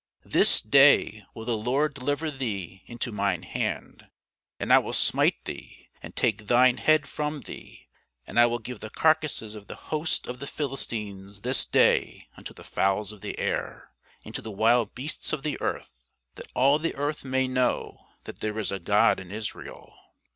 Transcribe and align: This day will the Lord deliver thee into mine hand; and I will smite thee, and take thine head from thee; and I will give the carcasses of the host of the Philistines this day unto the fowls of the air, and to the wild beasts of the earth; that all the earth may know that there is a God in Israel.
This 0.25 0.63
day 0.63 1.23
will 1.35 1.45
the 1.45 1.55
Lord 1.55 1.93
deliver 1.93 2.31
thee 2.31 2.81
into 2.87 3.11
mine 3.11 3.43
hand; 3.43 4.07
and 4.59 4.73
I 4.73 4.79
will 4.79 4.93
smite 4.93 5.45
thee, 5.45 5.89
and 6.01 6.15
take 6.15 6.47
thine 6.47 6.77
head 6.77 7.07
from 7.07 7.41
thee; 7.41 7.87
and 8.25 8.39
I 8.39 8.47
will 8.47 8.57
give 8.57 8.79
the 8.79 8.89
carcasses 8.89 9.53
of 9.53 9.67
the 9.67 9.75
host 9.75 10.25
of 10.25 10.39
the 10.39 10.47
Philistines 10.47 11.41
this 11.41 11.67
day 11.67 12.27
unto 12.35 12.51
the 12.51 12.63
fowls 12.63 13.11
of 13.11 13.21
the 13.21 13.37
air, 13.37 13.91
and 14.25 14.33
to 14.33 14.41
the 14.41 14.49
wild 14.49 14.95
beasts 14.95 15.33
of 15.33 15.43
the 15.43 15.61
earth; 15.61 16.07
that 16.33 16.51
all 16.55 16.79
the 16.79 16.95
earth 16.95 17.23
may 17.23 17.47
know 17.47 18.07
that 18.23 18.39
there 18.39 18.57
is 18.57 18.71
a 18.71 18.79
God 18.79 19.19
in 19.19 19.29
Israel. 19.29 19.95